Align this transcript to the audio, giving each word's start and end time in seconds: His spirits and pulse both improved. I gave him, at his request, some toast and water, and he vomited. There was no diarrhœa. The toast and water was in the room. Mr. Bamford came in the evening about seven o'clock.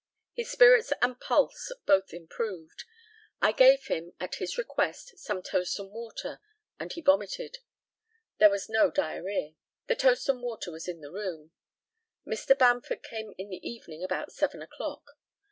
His 0.33 0.49
spirits 0.49 0.91
and 1.03 1.19
pulse 1.21 1.71
both 1.85 2.11
improved. 2.11 2.85
I 3.39 3.51
gave 3.51 3.85
him, 3.85 4.13
at 4.19 4.37
his 4.37 4.57
request, 4.57 5.15
some 5.19 5.43
toast 5.43 5.77
and 5.77 5.91
water, 5.91 6.41
and 6.79 6.91
he 6.91 7.01
vomited. 7.01 7.59
There 8.39 8.49
was 8.49 8.67
no 8.67 8.89
diarrhœa. 8.89 9.57
The 9.85 9.95
toast 9.95 10.27
and 10.27 10.41
water 10.41 10.71
was 10.71 10.87
in 10.87 11.01
the 11.01 11.11
room. 11.11 11.51
Mr. 12.25 12.57
Bamford 12.57 13.03
came 13.03 13.35
in 13.37 13.49
the 13.51 13.57
evening 13.57 14.03
about 14.03 14.33
seven 14.33 14.63
o'clock. 14.63 15.03